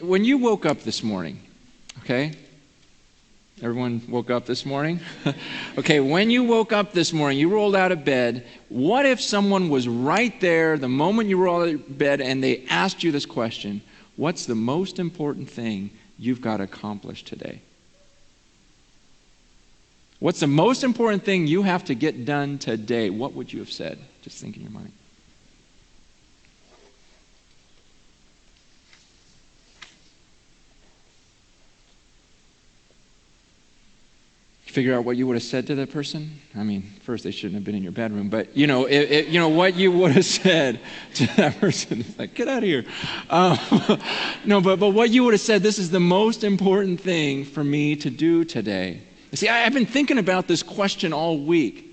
[0.00, 1.40] When you woke up this morning,
[2.04, 2.32] okay?
[3.60, 5.00] Everyone woke up this morning?
[5.78, 8.46] okay, when you woke up this morning, you rolled out of bed.
[8.68, 12.64] What if someone was right there the moment you rolled out of bed and they
[12.70, 13.80] asked you this question
[14.14, 17.60] What's the most important thing you've got to accomplish today?
[20.20, 23.10] What's the most important thing you have to get done today?
[23.10, 23.98] What would you have said?
[24.22, 24.92] Just think in your mind.
[34.78, 36.30] Figure out what you would have said to that person?
[36.54, 39.26] I mean, first they shouldn't have been in your bedroom, but you know, it, it,
[39.26, 40.78] you know what you would have said
[41.14, 41.98] to that person.
[41.98, 42.84] It's like, get out of here.
[43.28, 43.58] Um,
[44.44, 45.64] no, but but what you would have said.
[45.64, 49.00] This is the most important thing for me to do today.
[49.32, 51.86] You see, I, have been thinking about this question all week.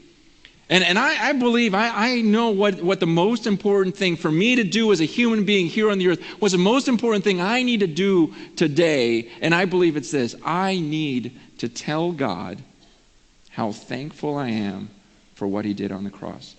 [0.69, 4.31] And, and I, I believe, I, I know what, what the most important thing for
[4.31, 7.23] me to do as a human being here on the earth was the most important
[7.23, 9.29] thing I need to do today.
[9.41, 12.61] And I believe it's this I need to tell God
[13.55, 14.89] how thankful I am
[15.33, 16.55] for what he did on the cross.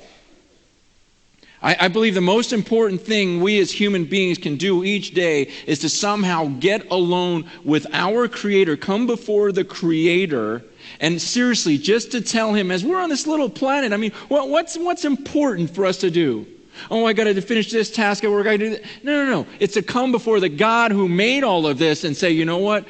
[1.60, 5.50] I, I, believe the most important thing we as human beings can do each day
[5.66, 10.62] is to somehow get alone with our Creator, come before the Creator,
[11.00, 14.48] and seriously, just to tell Him, as we're on this little planet, I mean, what,
[14.48, 16.46] what's, what's important for us to do?
[16.90, 18.46] Oh, I got to finish this task at work.
[18.46, 18.82] I do that.
[19.02, 19.46] No, no, no.
[19.60, 22.58] It's to come before the God who made all of this and say, you know
[22.58, 22.86] what?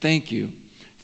[0.00, 0.52] Thank you.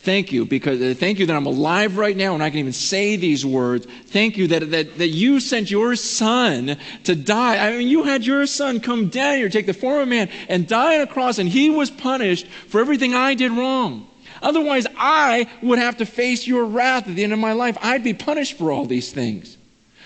[0.03, 2.73] Thank you, because uh, thank you that I'm alive right now and I can even
[2.73, 3.87] say these words.
[4.07, 7.65] Thank you that, that, that you sent your son to die.
[7.65, 10.67] I mean, you had your son come down here, take the form of man, and
[10.67, 14.09] die on a cross, and he was punished for everything I did wrong.
[14.43, 17.79] Otherwise, I would have to face your wrath at the end of my life.
[17.81, 19.57] I'd be punished for all these things.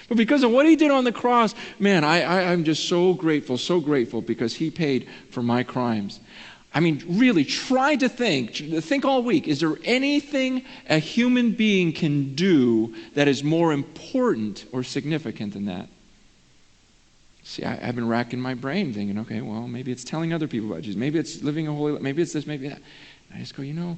[0.09, 3.15] But because of what he did on the cross, man, I, I, I'm just so
[3.15, 6.21] grateful, so grateful because he paid for my crimes.
[6.77, 9.49] I mean, really, try to think, think all week.
[9.49, 15.65] Is there anything a human being can do that is more important or significant than
[15.65, 15.89] that?
[17.45, 20.71] See, I, have been racking my brain thinking, okay, well, maybe it's telling other people
[20.71, 20.99] about Jesus.
[20.99, 22.03] Maybe it's living a holy life.
[22.03, 22.83] Maybe it's this, maybe that.
[23.31, 23.97] And I just go, you know,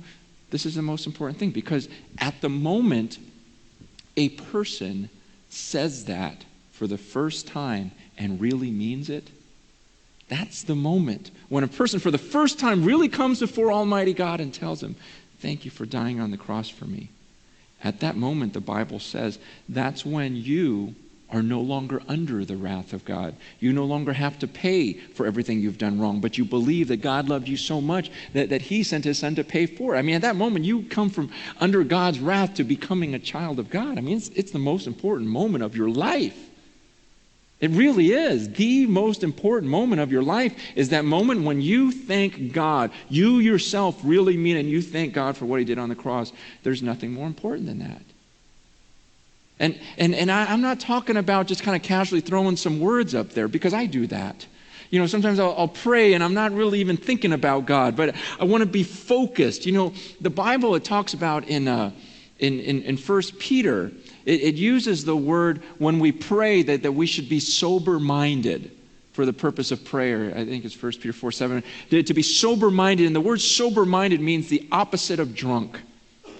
[0.51, 1.89] this is the most important thing because
[2.19, 3.19] at the moment
[4.17, 5.11] a person
[5.51, 9.31] says that for the first time and really means it,
[10.29, 14.41] that's the moment when a person, for the first time, really comes before Almighty God
[14.41, 14.97] and tells him,
[15.41, 17.11] Thank you for dying on the cross for me.
[17.85, 19.39] At that moment, the Bible says,
[19.69, 20.95] that's when you
[21.31, 23.37] are no longer under the wrath of God.
[23.61, 27.03] You no longer have to pay for everything you've done wrong, but you believe that
[27.03, 29.99] God loved you so much that, that He sent His Son to pay for it.
[29.99, 31.31] I mean, at that moment, you come from
[31.61, 33.99] under God's wrath to becoming a child of God.
[33.99, 36.48] I mean, it's, it's the most important moment of your life.
[37.61, 38.49] It really is.
[38.53, 42.93] The most important moment of your life is that moment when you thank God.
[43.09, 45.97] You yourself really mean it and you thank God for what He did on the
[45.97, 46.33] cross.
[46.63, 48.03] There's nothing more important than that.
[49.59, 53.13] And, and, and I, am not talking about just kind of casually throwing some words
[53.15, 54.47] up there because I do that.
[54.91, 58.15] You know, sometimes I'll, I'll pray and I'm not really even thinking about God, but
[58.39, 59.67] I want to be focused.
[59.67, 61.91] You know, the Bible, it talks about in, uh,
[62.39, 63.91] in, in, in 1 Peter,
[64.29, 68.71] it, it uses the word when we pray that, that we should be sober minded
[69.15, 70.33] for the purpose of prayer.
[70.37, 71.65] I think it's 1 Peter 4 7.
[71.91, 73.07] To, be sober minded.
[73.07, 75.81] And the word sober minded means the opposite of drunk.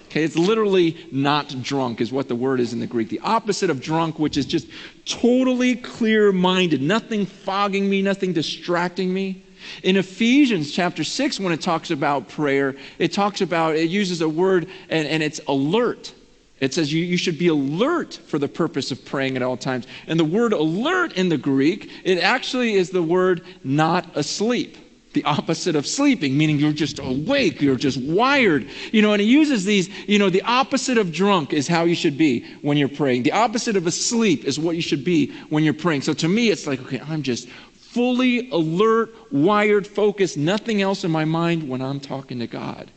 [0.05, 3.09] Okay, it's literally not drunk, is what the word is in the Greek.
[3.09, 4.67] The opposite of drunk, which is just
[5.05, 9.43] totally clear minded, nothing fogging me, nothing distracting me.
[9.81, 14.29] In Ephesians chapter 6, when it talks about prayer, it talks about, it uses a
[14.29, 16.13] word and, and it's alert.
[16.59, 19.87] It says you, you should be alert for the purpose of praying at all times.
[20.07, 24.77] And the word alert in the Greek, it actually is the word not asleep.
[25.13, 28.69] The opposite of sleeping, meaning you're just awake, you're just wired.
[28.91, 31.95] You know, and he uses these, you know, the opposite of drunk is how you
[31.95, 33.23] should be when you're praying.
[33.23, 36.01] The opposite of asleep is what you should be when you're praying.
[36.01, 41.09] So to me, it's like, okay, I'm just fully alert, wired, focused, nothing else in
[41.09, 42.91] my mind when I'm talking to God.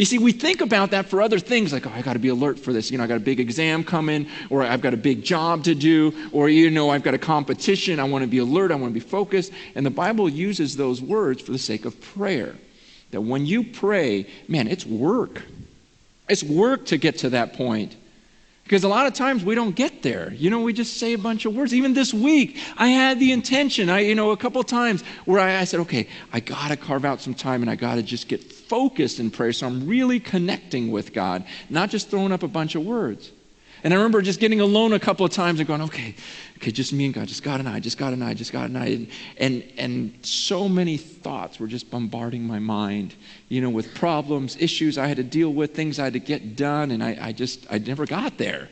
[0.00, 2.28] You see, we think about that for other things like, oh, I got to be
[2.28, 2.90] alert for this.
[2.90, 5.74] You know, I got a big exam coming, or I've got a big job to
[5.74, 8.00] do, or, you know, I've got a competition.
[8.00, 8.72] I want to be alert.
[8.72, 9.52] I want to be focused.
[9.74, 12.54] And the Bible uses those words for the sake of prayer.
[13.10, 15.42] That when you pray, man, it's work.
[16.30, 17.94] It's work to get to that point.
[18.64, 20.32] Because a lot of times we don't get there.
[20.32, 21.74] You know, we just say a bunch of words.
[21.74, 25.58] Even this week, I had the intention, I, you know, a couple times where I,
[25.58, 28.26] I said, okay, I got to carve out some time and I got to just
[28.26, 29.52] get focused in prayer.
[29.52, 33.32] So I'm really connecting with God, not just throwing up a bunch of words.
[33.82, 36.14] And I remember just getting alone a couple of times and going, okay,
[36.58, 38.68] okay, just me and God, just God and I, just God and I, just God
[38.68, 38.86] and I.
[38.86, 39.08] And,
[39.38, 43.14] and, and so many thoughts were just bombarding my mind,
[43.48, 46.54] you know, with problems, issues I had to deal with, things I had to get
[46.54, 46.92] done.
[46.92, 48.68] And I, I just, I never got there.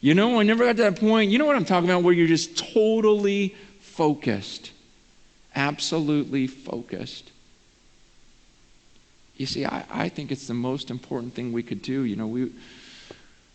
[0.00, 1.30] You know, I never got to that point.
[1.30, 4.72] You know what I'm talking about, where you're just totally focused,
[5.54, 7.30] absolutely focused.
[9.36, 12.04] You see, I, I think it's the most important thing we could do.
[12.04, 12.50] You know, we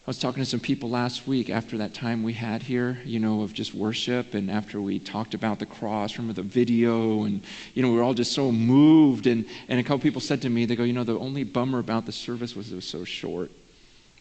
[0.02, 3.20] I was talking to some people last week after that time we had here, you
[3.20, 7.44] know, of just worship, and after we talked about the cross, remember the video, and,
[7.76, 9.28] you know, we were all just so moved.
[9.28, 11.78] And, and a couple people said to me, they go, you know, the only bummer
[11.78, 13.52] about the service was it was so short.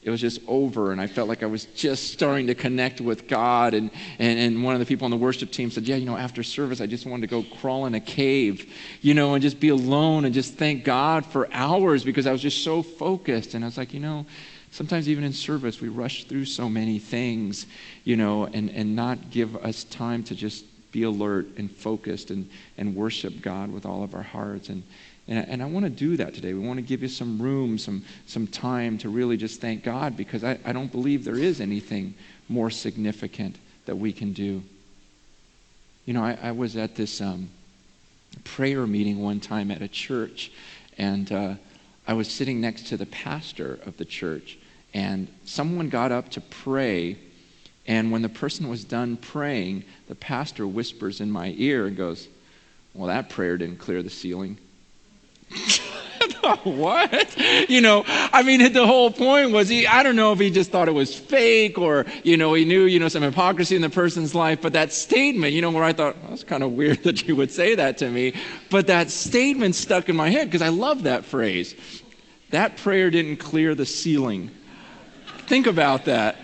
[0.03, 3.29] It was just over, and I felt like I was just starting to connect with
[3.29, 3.75] God.
[3.75, 6.17] And, and, and one of the people on the worship team said, Yeah, you know,
[6.17, 9.61] after service, I just wanted to go crawl in a cave, you know, and just
[9.61, 13.53] be alone and just thank God for hours because I was just so focused.
[13.53, 14.25] And I was like, You know,
[14.73, 17.67] Sometimes, even in service, we rush through so many things,
[18.05, 22.49] you know, and, and not give us time to just be alert and focused and,
[22.79, 24.69] and worship God with all of our hearts.
[24.69, 24.85] And,
[25.31, 26.53] and, and I want to do that today.
[26.53, 30.17] We want to give you some room, some, some time to really just thank God
[30.17, 32.15] because I, I don't believe there is anything
[32.49, 33.57] more significant
[33.87, 34.61] that we can do.
[36.05, 37.49] You know, I, I was at this um,
[38.43, 40.51] prayer meeting one time at a church,
[40.99, 41.55] and uh,
[42.09, 44.59] I was sitting next to the pastor of the church,
[44.95, 47.17] and someone got up to pray.
[47.87, 52.27] And when the person was done praying, the pastor whispers in my ear and goes,
[52.95, 54.59] Well, that prayer didn't clear the ceiling.
[56.65, 57.37] what?
[57.69, 60.71] You know, I mean, the whole point was he, I don't know if he just
[60.71, 63.91] thought it was fake or, you know, he knew, you know, some hypocrisy in the
[63.91, 64.61] person's life.
[64.63, 67.51] But that statement, you know, where I thought, that's kind of weird that you would
[67.51, 68.35] say that to me.
[68.71, 71.75] But that statement stuck in my head because I love that phrase.
[72.51, 74.51] That prayer didn't clear the ceiling.
[75.47, 76.37] Think about that.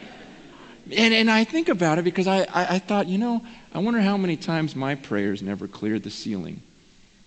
[0.96, 4.00] And, and I think about it because I, I, I thought, you know, I wonder
[4.00, 6.62] how many times my prayers never cleared the ceiling.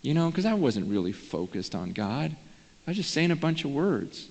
[0.01, 2.35] You know, because I wasn't really focused on God.
[2.87, 4.27] I was just saying a bunch of words.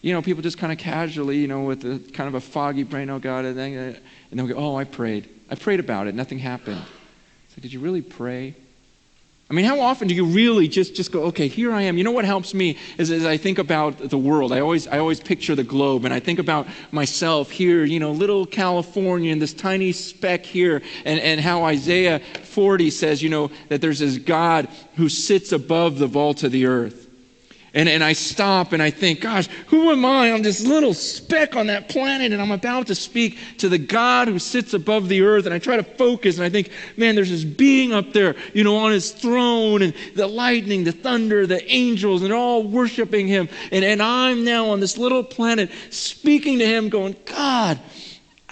[0.00, 2.84] You know, people just kind of casually, you know, with a kind of a foggy
[2.84, 3.96] brain, oh God, and then,
[4.30, 5.28] and they'll go, oh, I prayed.
[5.50, 6.14] I prayed about it.
[6.14, 6.82] Nothing happened.
[7.54, 8.54] So, did you really pray?
[9.50, 11.98] I mean, how often do you really just, just go, okay, here I am?
[11.98, 14.52] You know what helps me is as I think about the world.
[14.52, 18.12] I always, I always picture the globe, and I think about myself here, you know,
[18.12, 23.50] little California and this tiny speck here, and, and how Isaiah 40 says, you know,
[23.70, 27.09] that there's this God who sits above the vault of the earth.
[27.72, 30.32] And, and I stop and I think, gosh, who am I?
[30.32, 34.26] I'm this little speck on that planet, and I'm about to speak to the God
[34.26, 35.46] who sits above the earth.
[35.46, 38.64] And I try to focus, and I think, man, there's this being up there, you
[38.64, 43.48] know, on his throne, and the lightning, the thunder, the angels, and all worshiping him.
[43.70, 47.78] And, and I'm now on this little planet speaking to him, going, God,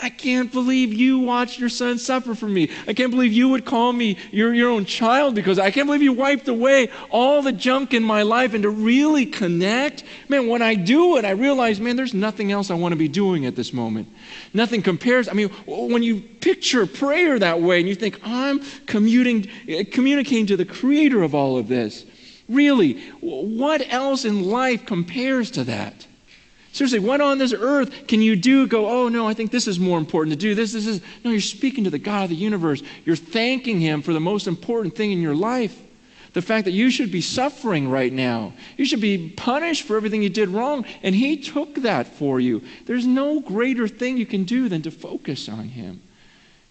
[0.01, 2.71] I can't believe you watched your son suffer for me.
[2.87, 6.03] I can't believe you would call me your, your own child because I can't believe
[6.03, 10.05] you wiped away all the junk in my life and to really connect.
[10.29, 13.09] Man, when I do it, I realize, man, there's nothing else I want to be
[13.09, 14.09] doing at this moment.
[14.55, 15.29] Nothing compares.
[15.29, 20.47] I mean, when you picture prayer that way and you think, I'm commuting, eh, communicating
[20.47, 22.05] to the creator of all of this,
[22.49, 26.07] really, what else in life compares to that?
[26.79, 28.69] Seriously, what on this earth can you do?
[28.69, 30.55] Go, oh no, I think this is more important to do.
[30.55, 31.01] This, this is.
[31.25, 32.85] No, you're speaking to the God of the universe.
[33.05, 35.77] You're thanking Him for the most important thing in your life.
[36.35, 38.53] The fact that you should be suffering right now.
[38.77, 40.85] You should be punished for everything you did wrong.
[41.03, 42.63] And He took that for you.
[42.87, 46.01] There's no greater thing you can do than to focus on Him.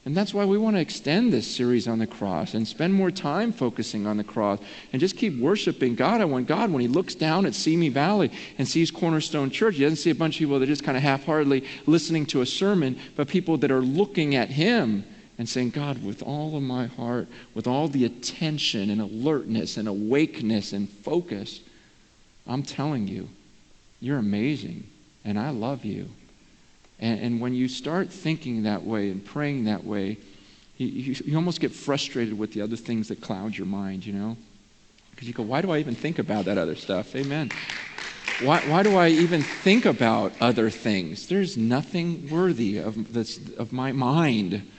[0.07, 3.11] And that's why we want to extend this series on the cross and spend more
[3.11, 4.57] time focusing on the cross
[4.93, 6.21] and just keep worshiping God.
[6.21, 9.81] I want God, when He looks down at Simi Valley and sees Cornerstone Church, He
[9.81, 12.39] doesn't see a bunch of people that are just kind of half heartedly listening to
[12.39, 15.03] a sermon, but people that are looking at Him
[15.37, 19.89] and saying, God, with all of my heart, with all the attention and alertness and
[19.89, 21.59] awakeness and focus,
[22.47, 23.27] I'm telling you,
[23.99, 24.87] you're amazing
[25.25, 26.07] and I love you.
[26.99, 30.17] And, and when you start thinking that way and praying that way,
[30.77, 34.13] you, you, you almost get frustrated with the other things that cloud your mind, you
[34.13, 34.37] know?
[35.11, 37.15] Because you go, why do I even think about that other stuff?
[37.15, 37.51] Amen.
[38.41, 41.27] Why, why do I even think about other things?
[41.27, 44.69] There's nothing worthy of, this, of my mind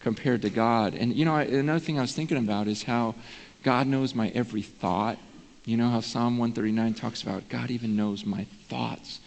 [0.00, 0.94] compared to God.
[0.94, 3.14] And, you know, I, another thing I was thinking about is how
[3.62, 5.18] God knows my every thought.
[5.64, 9.20] You know how Psalm 139 talks about God even knows my thoughts.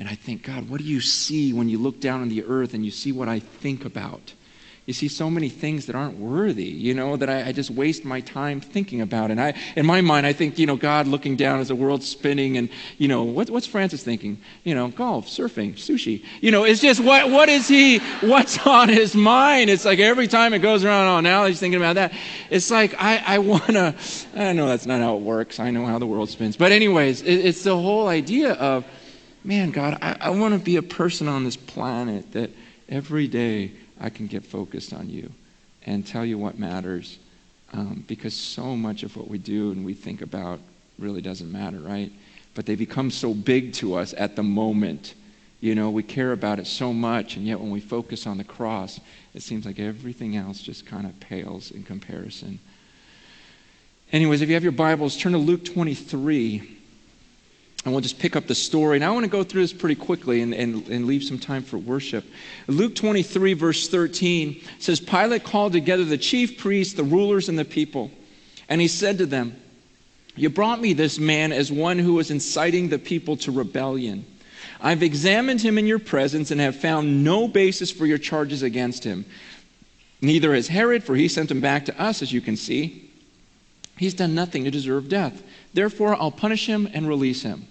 [0.00, 2.74] And I think, God, what do you see when you look down on the earth
[2.74, 4.32] and you see what I think about?
[4.90, 8.04] you see so many things that aren't worthy, you know, that I, I, just waste
[8.04, 9.30] my time thinking about.
[9.30, 12.08] And I, in my mind, I think, you know, God looking down as the world's
[12.08, 14.40] spinning and, you know, what, what's Francis thinking?
[14.64, 16.24] You know, golf, surfing, sushi.
[16.40, 19.70] You know, it's just what, what is he, what's on his mind?
[19.70, 22.12] It's like every time it goes around, oh, now he's thinking about that.
[22.50, 23.94] It's like, I, I want to,
[24.34, 25.60] I know that's not how it works.
[25.60, 26.56] I know how the world spins.
[26.56, 28.84] But anyways, it, it's the whole idea of,
[29.44, 32.50] man, God, I, I want to be a person on this planet that
[32.88, 35.30] every day I can get focused on you
[35.86, 37.18] and tell you what matters.
[37.72, 40.58] Um, because so much of what we do and we think about
[40.98, 42.12] really doesn't matter, right?
[42.54, 45.14] But they become so big to us at the moment.
[45.60, 48.44] You know, we care about it so much, and yet when we focus on the
[48.44, 48.98] cross,
[49.34, 52.58] it seems like everything else just kind of pales in comparison.
[54.12, 56.79] Anyways, if you have your Bibles, turn to Luke 23.
[57.84, 58.96] And we'll just pick up the story.
[58.96, 61.62] And I want to go through this pretty quickly and, and, and leave some time
[61.62, 62.24] for worship.
[62.66, 67.64] Luke 23, verse 13 says Pilate called together the chief priests, the rulers, and the
[67.64, 68.10] people.
[68.68, 69.56] And he said to them,
[70.36, 74.26] You brought me this man as one who was inciting the people to rebellion.
[74.82, 79.04] I've examined him in your presence and have found no basis for your charges against
[79.04, 79.24] him.
[80.20, 83.10] Neither has Herod, for he sent him back to us, as you can see.
[83.96, 85.42] He's done nothing to deserve death.
[85.72, 87.66] Therefore, I'll punish him and release him.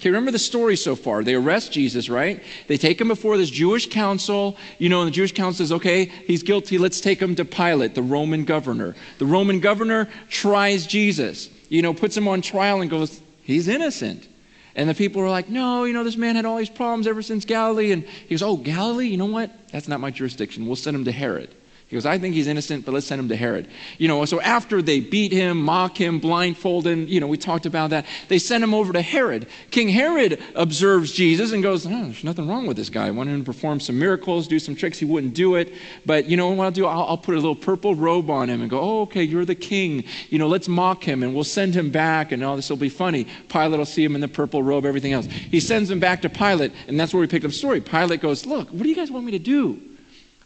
[0.00, 1.22] Okay, remember the story so far.
[1.22, 2.42] They arrest Jesus, right?
[2.68, 4.56] They take him before this Jewish council.
[4.78, 6.78] You know, and the Jewish council says, okay, he's guilty.
[6.78, 8.96] Let's take him to Pilate, the Roman governor.
[9.18, 14.26] The Roman governor tries Jesus, you know, puts him on trial and goes, he's innocent.
[14.74, 17.20] And the people are like, no, you know, this man had all these problems ever
[17.20, 17.92] since Galilee.
[17.92, 19.08] And he goes, oh, Galilee?
[19.08, 19.50] You know what?
[19.70, 20.66] That's not my jurisdiction.
[20.66, 21.54] We'll send him to Herod.
[21.90, 23.66] He goes, I think he's innocent, but let's send him to Herod.
[23.98, 27.66] You know, so after they beat him, mock him, blindfold him, you know, we talked
[27.66, 29.48] about that, they send him over to Herod.
[29.72, 33.08] King Herod observes Jesus and goes, oh, there's nothing wrong with this guy.
[33.08, 35.00] I wanted him to perform some miracles, do some tricks.
[35.00, 35.74] He wouldn't do it.
[36.06, 36.86] But, you know what I'll do?
[36.86, 39.56] I'll, I'll put a little purple robe on him and go, oh, okay, you're the
[39.56, 40.04] king.
[40.28, 42.88] You know, let's mock him and we'll send him back and all this will be
[42.88, 43.26] funny.
[43.48, 45.26] Pilate will see him in the purple robe, everything else.
[45.26, 47.80] He sends him back to Pilate, and that's where we pick up the story.
[47.80, 49.89] Pilate goes, look, what do you guys want me to do?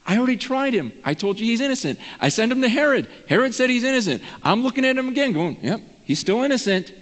[0.06, 0.92] I already tried him.
[1.04, 1.99] I told you he's innocent.
[2.20, 3.08] I sent him to Herod.
[3.28, 4.23] Herod said he's innocent.
[4.42, 6.92] I'm looking at him again, going, yep, he's still innocent.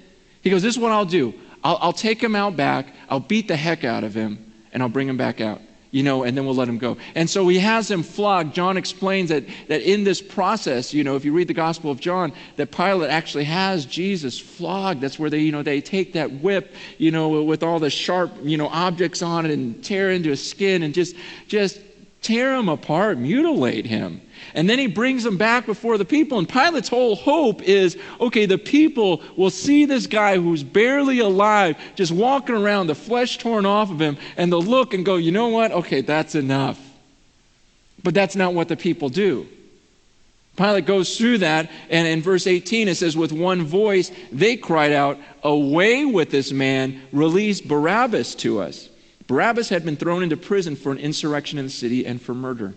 [0.42, 1.34] He goes, This is what I'll do.
[1.64, 2.94] I'll, I'll take him out back.
[3.08, 5.60] I'll beat the heck out of him, and I'll bring him back out
[5.92, 6.96] you know, and then we'll let him go.
[7.14, 8.54] And so he has him flogged.
[8.54, 12.00] John explains that, that in this process, you know, if you read the Gospel of
[12.00, 15.02] John, that Pilate actually has Jesus flogged.
[15.02, 18.32] That's where they, you know, they take that whip, you know, with all the sharp,
[18.42, 21.14] you know, objects on it and tear into his skin and just,
[21.46, 21.78] just
[22.22, 24.20] tear him apart, mutilate him.
[24.54, 26.38] And then he brings him back before the people.
[26.38, 31.76] And Pilate's whole hope is okay, the people will see this guy who's barely alive
[31.94, 35.32] just walking around, the flesh torn off of him, and they'll look and go, you
[35.32, 35.72] know what?
[35.72, 36.78] Okay, that's enough.
[38.02, 39.46] But that's not what the people do.
[40.56, 44.92] Pilate goes through that, and in verse 18 it says, With one voice they cried
[44.92, 48.90] out, Away with this man, release Barabbas to us.
[49.26, 52.74] Barabbas had been thrown into prison for an insurrection in the city and for murder.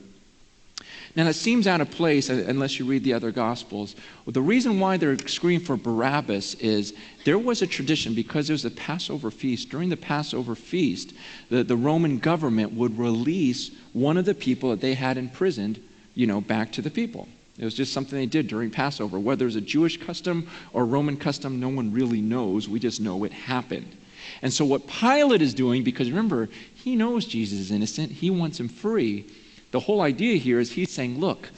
[1.16, 3.96] Now, that seems out of place uh, unless you read the other Gospels.
[4.28, 8.66] The reason why they're screaming for Barabbas is there was a tradition because there was
[8.66, 9.70] a Passover feast.
[9.70, 11.14] During the Passover feast,
[11.50, 15.82] the, the Roman government would release one of the people that they had imprisoned,
[16.16, 17.30] you know, back to the people.
[17.58, 19.18] It was just something they did during Passover.
[19.18, 22.68] Whether it was a Jewish custom or Roman custom, no one really knows.
[22.68, 23.96] We just know it happened.
[24.42, 28.60] And so, what Pilate is doing, because remember, he knows Jesus is innocent, he wants
[28.60, 29.26] him free.
[29.72, 31.50] The whole idea here is he's saying, look,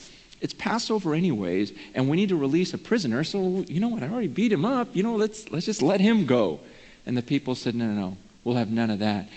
[0.41, 3.23] it's Passover anyways, and we need to release a prisoner.
[3.23, 4.03] So, you know what?
[4.03, 4.95] I already beat him up.
[4.95, 6.59] You know, let's, let's just let him go.
[7.05, 8.17] And the people said, no, no, no.
[8.43, 9.27] We'll have none of that.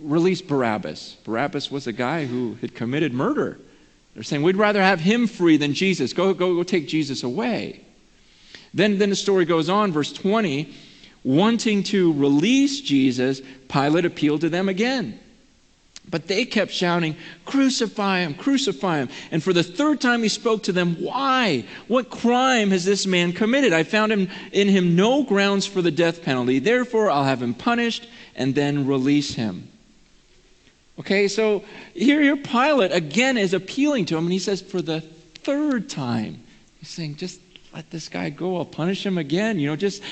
[0.00, 1.18] Release Barabbas.
[1.24, 3.58] Barabbas was a guy who had committed murder.
[4.14, 6.12] They're saying, we'd rather have him free than Jesus.
[6.12, 7.84] Go, go, go take Jesus away.
[8.74, 10.74] Then, then the story goes on, verse 20
[11.24, 15.18] wanting to release Jesus, Pilate appealed to them again.
[16.10, 19.08] But they kept shouting, Crucify him, crucify him.
[19.30, 21.64] And for the third time he spoke to them, Why?
[21.86, 23.72] What crime has this man committed?
[23.72, 26.58] I found him in him no grounds for the death penalty.
[26.58, 29.68] Therefore, I'll have him punished and then release him.
[30.98, 31.62] Okay, so
[31.94, 36.42] here your Pilate again is appealing to him, and he says, For the third time,
[36.80, 37.40] he's saying, Just
[37.78, 38.56] let this guy go.
[38.56, 39.60] I'll punish him again.
[39.60, 40.02] You know, just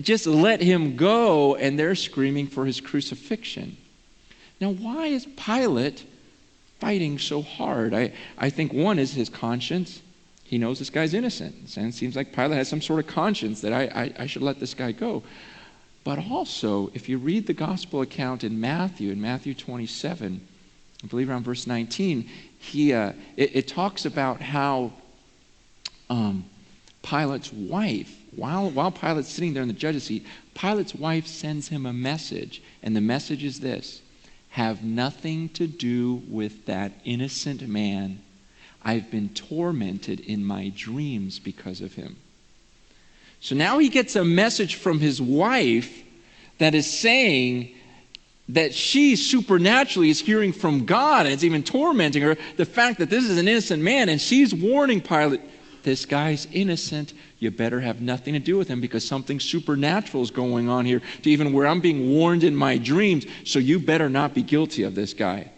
[0.00, 3.76] just let him go, and they're screaming for his crucifixion.
[4.60, 6.04] Now, why is Pilate
[6.78, 7.92] fighting so hard?
[7.92, 10.00] I, I think one is his conscience.
[10.44, 11.76] He knows this guy's innocent.
[11.76, 14.42] And it seems like Pilate has some sort of conscience that I, I, I should
[14.42, 15.24] let this guy go.
[16.04, 20.40] But also, if you read the gospel account in Matthew, in Matthew 27,
[21.02, 24.92] I believe around verse 19, he, uh, it, it, talks about how
[26.08, 26.44] um,
[27.08, 31.86] Pilate's wife, while, while Pilate's sitting there in the judge's seat, Pilate's wife sends him
[31.86, 32.62] a message.
[32.82, 34.02] And the message is this
[34.50, 38.20] Have nothing to do with that innocent man.
[38.82, 42.16] I've been tormented in my dreams because of him.
[43.40, 46.02] So now he gets a message from his wife
[46.58, 47.74] that is saying
[48.50, 53.10] that she supernaturally is hearing from God and it's even tormenting her the fact that
[53.10, 55.40] this is an innocent man and she's warning Pilate,
[55.82, 57.14] this guy's innocent.
[57.38, 61.02] You better have nothing to do with him because something supernatural is going on here
[61.22, 63.26] to even where I'm being warned in my dreams.
[63.44, 65.50] So you better not be guilty of this guy.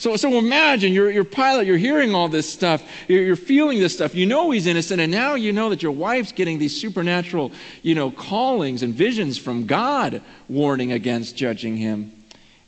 [0.00, 3.92] So, so imagine you're, you're Pilate, you're hearing all this stuff, you're, you're, feeling this
[3.92, 7.52] stuff, you know he's innocent, and now you know that your wife's getting these supernatural,
[7.82, 12.12] you know, callings and visions from God warning against judging him.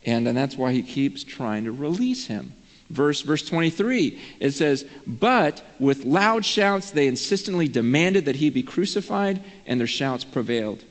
[0.04, 2.52] And, and that's why he keeps trying to release him.
[2.92, 8.62] Verse, verse 23, it says, But with loud shouts they insistently demanded that he be
[8.62, 10.84] crucified, and their shouts prevailed.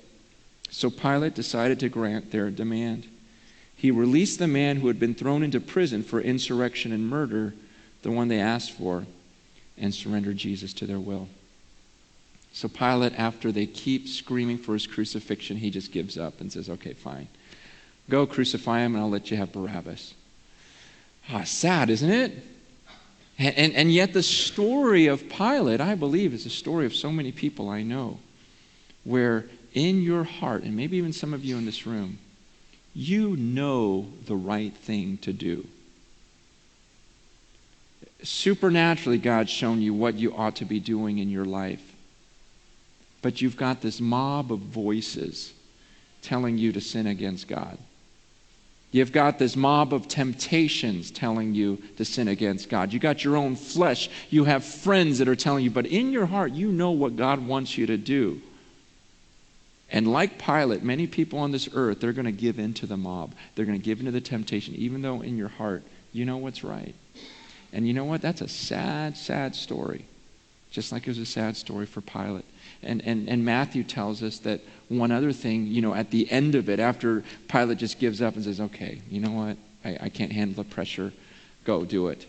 [0.70, 3.08] So Pilate decided to grant their demand
[3.82, 7.56] he released the man who had been thrown into prison for insurrection and murder,
[8.04, 9.08] the one they asked for,
[9.76, 11.28] and surrendered Jesus to their will.
[12.54, 16.70] So Pilate, after they keep screaming for his crucifixion, he just gives up and says,
[16.70, 17.28] Okay, fine.
[18.08, 20.14] Go crucify him, and I'll let you have Barabbas.
[21.32, 22.32] Ah, sad, isn't it?
[23.38, 27.12] And, and, and yet, the story of Pilate, I believe, is the story of so
[27.12, 28.20] many people I know,
[29.04, 32.20] where in your heart, and maybe even some of you in this room,
[32.94, 35.66] you know the right thing to do.
[38.24, 41.82] Supernaturally, God's shown you what you ought to be doing in your life.
[43.22, 45.54] But you've got this mob of voices
[46.22, 47.78] telling you to sin against God.
[48.92, 52.92] You've got this mob of temptations telling you to sin against God.
[52.92, 54.10] You got your own flesh.
[54.30, 57.46] You have friends that are telling you, but in your heart, you know what God
[57.46, 58.42] wants you to do.
[59.90, 62.98] And like Pilate, many people on this earth, they're going to give in to the
[62.98, 63.34] mob.
[63.56, 65.84] They're going to give in to the temptation, even though in your heart
[66.14, 66.96] you know what's right.
[67.74, 68.22] And you know what?
[68.22, 70.06] That's a sad, sad story.
[70.72, 72.46] Just like it was a sad story for Pilate.
[72.82, 76.56] And, and, and Matthew tells us that one other thing, you know, at the end
[76.56, 79.58] of it, after Pilate just gives up and says, okay, you know what?
[79.84, 81.12] I, I can't handle the pressure.
[81.66, 82.26] Go, do it.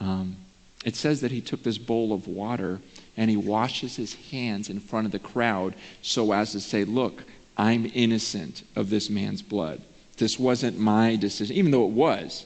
[0.00, 0.36] Um,
[0.84, 2.80] it says that he took this bowl of water
[3.16, 7.22] and he washes his hands in front of the crowd so as to say, Look,
[7.56, 9.80] I'm innocent of this man's blood.
[10.16, 12.44] This wasn't my decision, even though it was.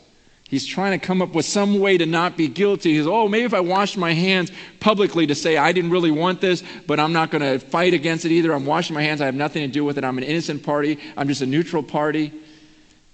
[0.48, 2.94] He's trying to come up with some way to not be guilty.
[2.94, 6.40] He's, oh, maybe if I wash my hands publicly to say I didn't really want
[6.40, 8.52] this, but I'm not going to fight against it either.
[8.52, 9.20] I'm washing my hands.
[9.20, 10.04] I have nothing to do with it.
[10.04, 11.00] I'm an innocent party.
[11.16, 12.32] I'm just a neutral party.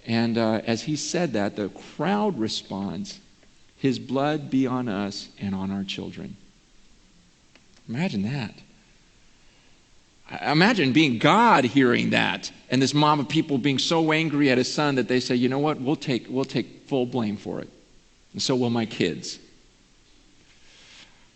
[0.05, 3.19] And uh, as he said that, the crowd responds,
[3.77, 6.37] His blood be on us and on our children.
[7.89, 8.53] Imagine that.
[10.41, 14.71] Imagine being God hearing that and this mob of people being so angry at his
[14.71, 17.69] son that they say, you know what, we'll take, we'll take full blame for it.
[18.31, 19.37] And so will my kids.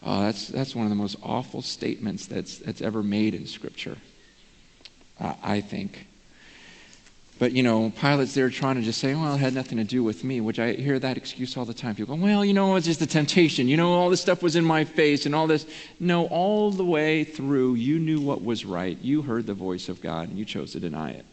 [0.04, 3.98] Oh, that's, that's one of the most awful statements that's, that's ever made in Scripture,
[5.20, 6.08] uh, I think.
[7.40, 10.04] But, you know, Pilate's there trying to just say, well, it had nothing to do
[10.04, 11.94] with me, which I hear that excuse all the time.
[11.94, 13.68] People go, well, you know, it's just a temptation.
[13.68, 15.68] You know, all this stuff was in my face and all this.
[16.00, 18.98] No, all the way through, you knew what was right.
[19.02, 21.26] You heard the voice of God and you chose to deny it.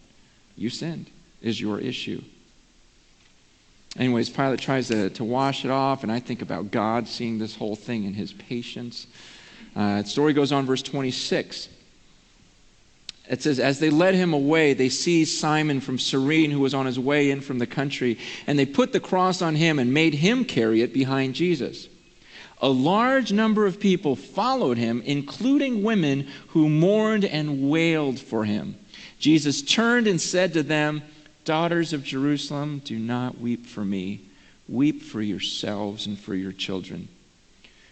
[0.56, 1.06] You sinned,
[1.40, 2.22] is your issue.
[3.96, 7.56] Anyways, Pilate tries to, to wash it off, and I think about God seeing this
[7.56, 9.06] whole thing and his patience.
[9.74, 11.68] Uh, the story goes on, verse 26
[13.28, 16.86] it says, As they led him away, they seized Simon from Cyrene, who was on
[16.86, 20.14] his way in from the country, and they put the cross on him and made
[20.14, 21.88] him carry it behind Jesus.
[22.60, 28.76] A large number of people followed him, including women who mourned and wailed for him.
[29.18, 31.02] Jesus turned and said to them,
[31.44, 34.22] Daughters of Jerusalem, do not weep for me.
[34.68, 37.08] Weep for yourselves and for your children.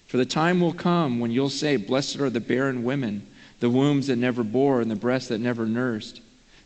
[0.07, 3.27] For the time will come when you'll say, Blessed are the barren women
[3.63, 6.21] the wombs that never bore and the breasts that never nursed.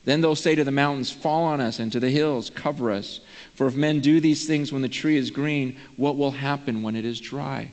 [0.07, 3.21] Then they'll say to the mountains, Fall on us, and to the hills, Cover us.
[3.53, 6.97] For if men do these things when the tree is green, what will happen when
[6.97, 7.71] it is dry?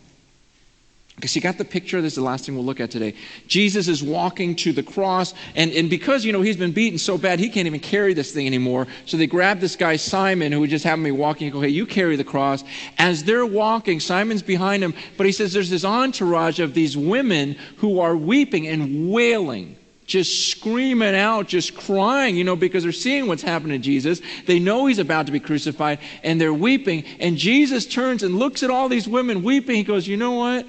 [1.16, 3.14] Because you got the picture, this is the last thing we'll look at today.
[3.48, 7.20] Jesus is walking to the cross, and, and because, you know, he's been beaten so
[7.20, 8.88] bad, he can't even carry this thing anymore.
[9.06, 11.70] So they grab this guy, Simon, who just happened to be walking, and go, hey,
[11.70, 12.64] you carry the cross.
[12.98, 17.58] As they're walking, Simon's behind him, but he says there's this entourage of these women
[17.78, 19.78] who are weeping and wailing.
[20.06, 24.20] just screaming out, just crying, you know, because they're seeing what's happened to Jesus.
[24.48, 27.06] They know he's about to be crucified and they're weeping.
[27.20, 29.76] And Jesus turns and looks at all these women weeping.
[29.76, 30.68] He goes, You know what?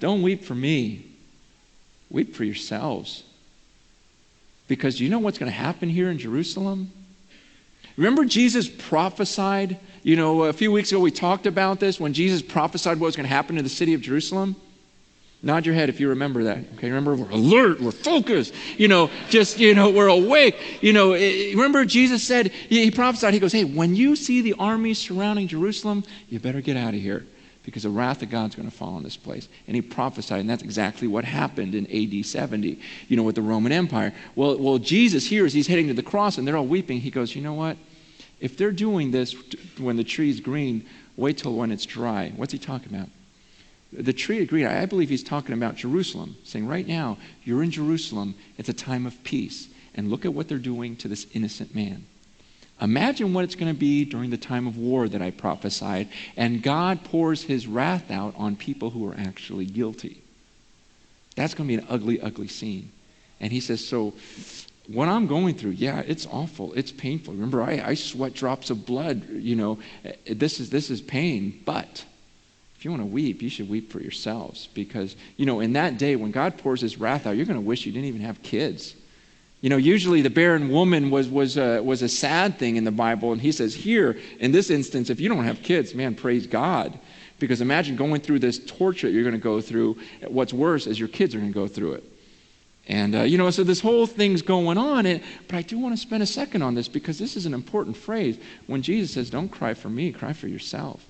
[0.00, 1.06] Don't weep for me,
[2.10, 3.24] weep for yourselves.
[4.68, 6.92] Because you know what's going to happen here in Jerusalem?
[7.96, 12.42] Remember, Jesus prophesied, you know, a few weeks ago we talked about this when Jesus
[12.42, 14.54] prophesied what was going to happen to the city of Jerusalem?
[15.42, 16.58] Nod your head if you remember that.
[16.74, 18.52] Okay, remember we're alert, we're focused.
[18.76, 20.56] You know, just you know, we're awake.
[20.80, 23.34] You know, eh, eh, remember Jesus said he prophesied.
[23.34, 27.00] He goes, "Hey, when you see the army surrounding Jerusalem, you better get out of
[27.00, 27.24] here
[27.68, 30.48] because the wrath of God's going to fall on this place." And he prophesied, and
[30.48, 32.78] that's exactly what happened in AD 70.
[33.08, 34.14] You know, with the Roman Empire.
[34.34, 37.00] Well, well, Jesus here as he's heading to the cross, and they're all weeping.
[37.00, 37.76] He goes, "You know what?
[38.40, 39.34] If they're doing this
[39.78, 43.08] when the tree's green, wait till when it's dry." What's he talking about?
[43.92, 47.70] the tree of green, I believe he's talking about Jerusalem, saying, right now, you're in
[47.70, 49.68] Jerusalem, it's a time of peace.
[49.94, 52.04] And look at what they're doing to this innocent man.
[52.80, 56.62] Imagine what it's going to be during the time of war that I prophesied, and
[56.62, 60.22] God pours his wrath out on people who are actually guilty.
[61.34, 62.90] That's going to be an ugly, ugly scene.
[63.40, 64.14] And he says, So,
[64.86, 66.72] what I'm going through, yeah, it's awful.
[66.72, 67.34] It's painful.
[67.34, 69.28] Remember, I, I sweat drops of blood.
[69.28, 69.78] You know,
[70.26, 72.04] this is, this is pain, but
[72.78, 75.98] if you want to weep, you should weep for yourselves because, you know, in that
[75.98, 78.40] day when God pours his wrath out, you're going to wish you didn't even have
[78.42, 78.94] kids.
[79.60, 82.92] You know, usually the barren woman was, was, a, was a sad thing in the
[82.92, 83.32] Bible.
[83.32, 86.98] And he says, here, in this instance, if you don't have kids, man, praise God.
[87.40, 89.98] Because imagine going through this torture you're going to go through.
[90.26, 92.04] What's worse is your kids are going to go through it.
[92.88, 95.06] And, uh, you know, so this whole thing's going on.
[95.06, 97.52] And, but I do want to spend a second on this because this is an
[97.52, 98.38] important phrase.
[98.66, 101.04] When Jesus says, don't cry for me, cry for yourself.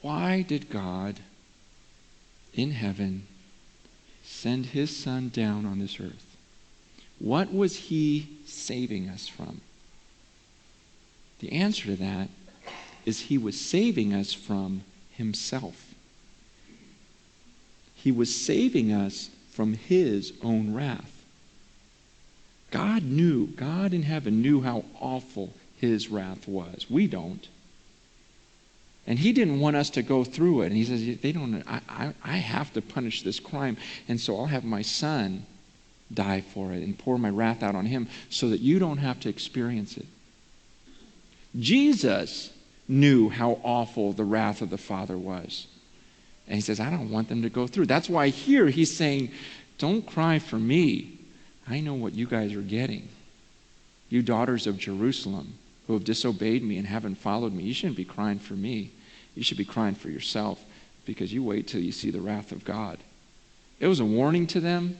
[0.00, 1.20] Why did God
[2.54, 3.26] in heaven
[4.22, 6.36] send his son down on this earth?
[7.18, 9.60] What was he saving us from?
[11.40, 12.28] The answer to that
[13.04, 15.94] is he was saving us from himself.
[17.94, 21.10] He was saving us from his own wrath.
[22.70, 26.86] God knew, God in heaven knew how awful his wrath was.
[26.88, 27.46] We don't.
[29.06, 30.66] And he didn't want us to go through it.
[30.66, 33.76] And he says, they don't, I, I, I have to punish this crime.
[34.08, 35.44] And so I'll have my son
[36.14, 39.18] die for it and pour my wrath out on him so that you don't have
[39.20, 40.06] to experience it.
[41.58, 42.50] Jesus
[42.88, 45.66] knew how awful the wrath of the Father was.
[46.46, 47.86] And he says, I don't want them to go through.
[47.86, 49.30] That's why here he's saying,
[49.78, 51.18] Don't cry for me.
[51.68, 53.08] I know what you guys are getting.
[54.08, 55.54] You daughters of Jerusalem
[55.92, 58.90] who have disobeyed me and haven't followed me, you shouldn't be crying for me.
[59.34, 60.58] You should be crying for yourself
[61.04, 62.96] because you wait till you see the wrath of God.
[63.78, 64.96] It was a warning to them,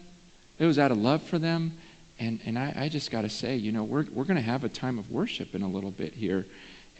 [0.58, 1.78] it was out of love for them.
[2.18, 4.64] And, and I, I just got to say, you know, we're, we're going to have
[4.64, 6.44] a time of worship in a little bit here.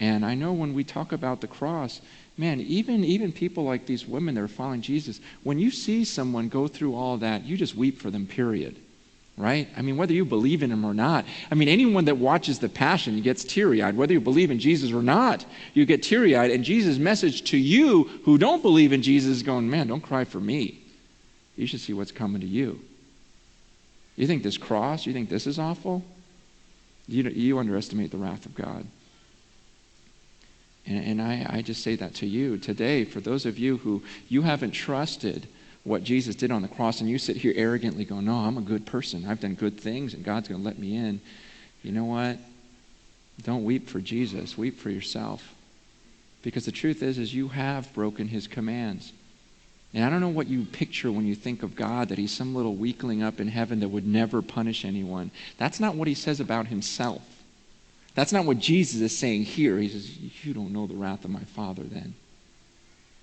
[0.00, 2.00] And I know when we talk about the cross,
[2.38, 6.48] man, even, even people like these women that are following Jesus, when you see someone
[6.48, 8.82] go through all that, you just weep for them, period
[9.37, 9.68] right?
[9.77, 11.25] I mean, whether you believe in him or not.
[11.51, 13.97] I mean, anyone that watches The Passion gets teary eyed.
[13.97, 16.51] Whether you believe in Jesus or not, you get teary eyed.
[16.51, 20.25] And Jesus' message to you who don't believe in Jesus is going, man, don't cry
[20.25, 20.81] for me.
[21.57, 22.81] You should see what's coming to you.
[24.16, 26.05] You think this cross, you think this is awful?
[27.09, 28.87] You, you underestimate the wrath of God.
[30.87, 34.03] And, and I, I just say that to you today, for those of you who
[34.29, 35.47] you haven't trusted
[35.85, 38.62] what Jesus did on the cross, and you sit here arrogantly going, No, I'm a
[38.62, 39.27] good person.
[39.27, 41.21] I've done good things, and God's going to let me in.
[41.83, 42.38] You know what?
[43.42, 44.57] Don't weep for Jesus.
[44.57, 45.42] Weep for yourself.
[46.42, 49.12] Because the truth is, is you have broken his commands.
[49.95, 52.55] And I don't know what you picture when you think of God, that he's some
[52.55, 55.31] little weakling up in heaven that would never punish anyone.
[55.59, 57.23] That's not what he says about himself.
[58.14, 59.79] That's not what Jesus is saying here.
[59.79, 62.14] He says, You don't know the wrath of my Father then.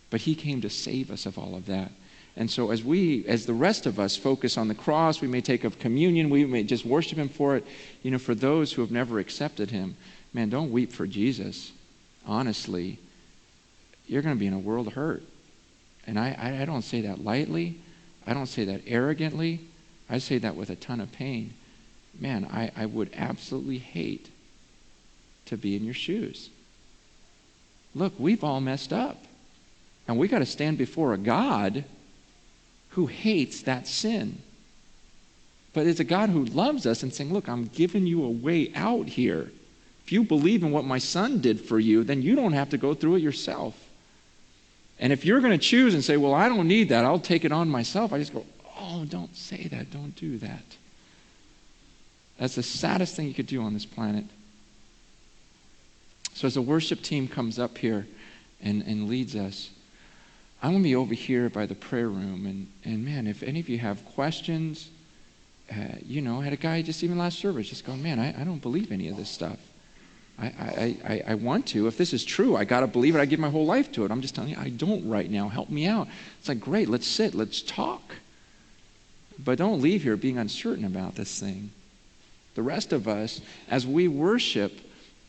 [0.09, 1.91] But he came to save us of all of that.
[2.39, 5.41] And so, as we, as the rest of us focus on the cross, we may
[5.41, 7.65] take of communion, we may just worship Him for it.
[8.01, 9.97] You know, for those who have never accepted Him,
[10.33, 11.73] man, don't weep for Jesus.
[12.25, 12.97] Honestly,
[14.07, 15.21] you're going to be in a world of hurt.
[16.07, 17.77] And I, I don't say that lightly,
[18.25, 19.59] I don't say that arrogantly,
[20.09, 21.53] I say that with a ton of pain.
[22.17, 24.29] Man, I, I would absolutely hate
[25.47, 26.49] to be in your shoes.
[27.93, 29.25] Look, we've all messed up.
[30.07, 31.83] And we got to stand before a God
[32.89, 34.41] who hates that sin.
[35.73, 38.71] But it's a God who loves us and saying, Look, I'm giving you a way
[38.75, 39.51] out here.
[40.03, 42.77] If you believe in what my son did for you, then you don't have to
[42.77, 43.75] go through it yourself.
[44.99, 47.45] And if you're going to choose and say, well, I don't need that, I'll take
[47.45, 48.45] it on myself, I just go,
[48.79, 49.91] oh, don't say that.
[49.91, 50.63] Don't do that.
[52.37, 54.25] That's the saddest thing you could do on this planet.
[56.33, 58.07] So as the worship team comes up here
[58.61, 59.69] and, and leads us,
[60.61, 62.45] I'm going to be over here by the prayer room.
[62.45, 64.89] And, and man, if any of you have questions,
[65.71, 68.41] uh, you know, I had a guy just even last service just going, man, I,
[68.41, 69.57] I don't believe any of this stuff.
[70.41, 71.87] I, I, I, I want to.
[71.87, 73.19] If this is true, I got to believe it.
[73.19, 74.11] I give my whole life to it.
[74.11, 75.47] I'm just telling you, I don't right now.
[75.49, 76.07] Help me out.
[76.39, 78.15] It's like, great, let's sit, let's talk.
[79.37, 81.71] But don't leave here being uncertain about this thing.
[82.55, 84.79] The rest of us, as we worship,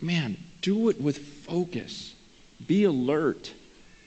[0.01, 2.15] man, do it with focus.
[2.67, 3.53] Be alert.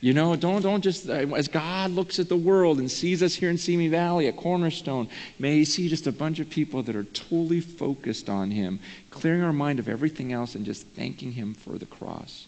[0.03, 3.33] You know, don't, don't just, uh, as God looks at the world and sees us
[3.33, 5.07] here in Simi Valley at Cornerstone,
[5.39, 9.43] may He see just a bunch of people that are totally focused on Him, clearing
[9.43, 12.47] our mind of everything else and just thanking Him for the cross.